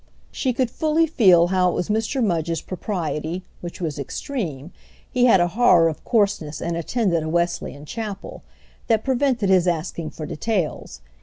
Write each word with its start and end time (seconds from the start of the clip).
She 0.31 0.51
could 0.51 0.71
fully 0.71 1.05
feel 1.05 1.49
how 1.49 1.69
it 1.69 1.73
was 1.75 1.87
Mr. 1.87 2.23
Mudge's 2.23 2.59
propriety, 2.63 3.43
which 3.59 3.79
was 3.79 3.99
extreme—he 3.99 5.25
had 5.25 5.39
a 5.39 5.49
horror 5.49 5.87
of 5.89 6.03
coarseness 6.03 6.59
and 6.59 6.75
attended 6.75 7.21
a 7.21 7.29
Wesleyan 7.29 7.85
chapel—that 7.85 9.03
prevented 9.03 9.49
his 9.51 9.67
asking 9.67 10.09
for 10.09 10.25
details. 10.25 11.01